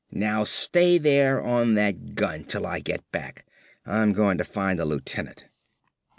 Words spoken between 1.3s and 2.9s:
on that gun 'til I